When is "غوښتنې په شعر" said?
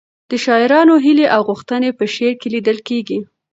1.49-2.33